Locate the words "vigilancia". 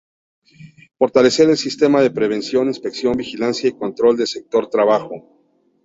3.17-3.69